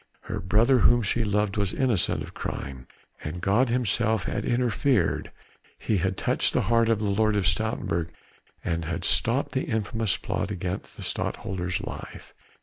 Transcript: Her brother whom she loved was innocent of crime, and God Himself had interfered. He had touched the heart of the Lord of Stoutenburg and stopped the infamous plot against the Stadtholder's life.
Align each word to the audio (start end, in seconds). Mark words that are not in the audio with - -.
Her 0.21 0.39
brother 0.39 0.79
whom 0.79 1.03
she 1.03 1.23
loved 1.23 1.57
was 1.57 1.75
innocent 1.75 2.23
of 2.23 2.33
crime, 2.33 2.87
and 3.23 3.39
God 3.39 3.69
Himself 3.69 4.23
had 4.23 4.45
interfered. 4.45 5.31
He 5.77 5.97
had 5.97 6.17
touched 6.17 6.53
the 6.53 6.61
heart 6.63 6.89
of 6.89 6.97
the 6.97 7.05
Lord 7.11 7.35
of 7.35 7.43
Stoutenburg 7.45 8.07
and 8.65 8.83
stopped 9.05 9.51
the 9.51 9.65
infamous 9.65 10.17
plot 10.17 10.49
against 10.49 10.97
the 10.97 11.03
Stadtholder's 11.03 11.81
life. 11.81 12.33